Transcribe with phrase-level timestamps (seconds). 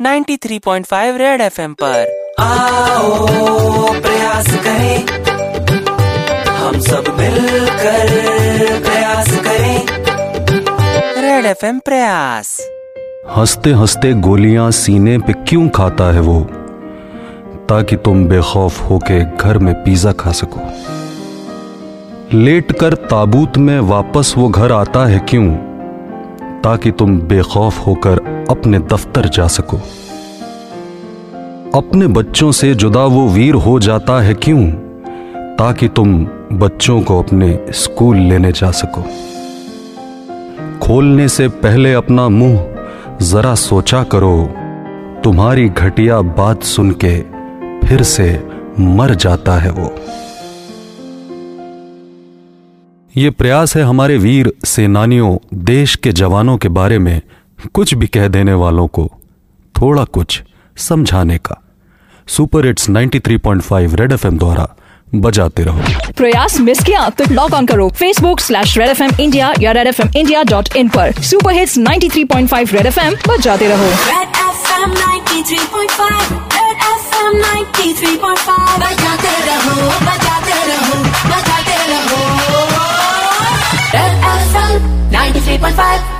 [0.00, 3.26] 93.5 red FM पर। आओ
[3.92, 5.06] प्रयास करें।
[6.48, 8.08] हम सब मिलकर
[8.82, 9.86] प्रयास करें।
[11.22, 12.68] रेड एफएम प्रयास।
[13.36, 16.40] हँसते हँसते गोलियाँ सीने पे क्यों खाता है वो?
[17.68, 20.60] ताकि तुम बेखौफ होके घर में पिज्जा खा सको।
[22.38, 25.71] लेट कर ताबूत में वापस वो घर आता है क्यों?
[26.64, 29.76] ताकि तुम बेखौफ होकर अपने दफ्तर जा सको।
[31.78, 34.66] अपने बच्चों से जुदा वो वीर हो जाता है क्यों?
[35.56, 39.02] ताकि तुम बच्चों को अपने स्कूल लेने जा सको।
[40.78, 42.68] खोलने से पहले अपना मुँह
[43.22, 44.54] जरा सोचा करो।
[45.24, 47.20] तुम्हारी घटिया बात सुन के
[47.86, 48.46] फिर से
[48.80, 49.94] मर जाता है वो।
[53.16, 57.20] ये प्रयास है हमारे वीर सेनानियों देश के जवानों के बारे में
[57.74, 59.10] कुछ भी कह देने वालों को
[59.80, 60.42] थोड़ा कुछ
[60.76, 61.62] समझाने का।
[62.26, 64.68] सुपर हिट्स 93.5 रेड एफएम द्वारा
[65.14, 69.54] बजाते रहो। प्रयास मिस किया तो लॉग ऑन करो Facebook slash Red FM India India
[69.60, 73.68] या Red FM India dot in इन पर। सुपर हिट्स 93.5 रेड एफ़ एम बजाते
[73.68, 81.41] रहो। Red FM 93.5 Red FM 93.5 बजाते रहो बजाते रहो बजाते
[85.30, 86.11] 93.5